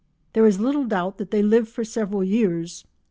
[0.33, 2.85] There is little doubt that they live for several years.